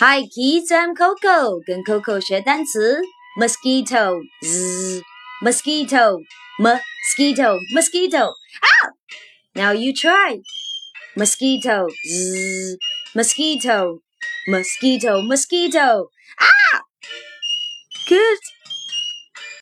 [0.00, 3.02] Hi kids, I'm Coco，跟 Coco 学单词。
[3.36, 5.02] Mosquito z
[5.42, 6.18] mosquito
[6.58, 8.32] mosquito mosquito
[9.54, 10.40] Now you try
[11.16, 12.78] mosquito z
[13.14, 14.00] mosquito
[14.48, 16.10] mosquito mosquito
[16.40, 16.80] Ah!